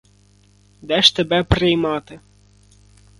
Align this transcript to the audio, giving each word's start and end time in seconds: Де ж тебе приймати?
Де 0.81 1.01
ж 1.01 1.15
тебе 1.15 1.43
приймати? 1.43 2.19